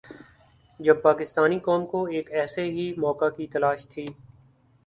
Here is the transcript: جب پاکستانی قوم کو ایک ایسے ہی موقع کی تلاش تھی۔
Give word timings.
جب 0.79 1.01
پاکستانی 1.01 1.59
قوم 1.59 1.85
کو 1.85 2.03
ایک 2.05 2.31
ایسے 2.31 2.63
ہی 2.71 2.91
موقع 2.97 3.29
کی 3.29 3.47
تلاش 3.47 3.85
تھی۔ 3.87 4.07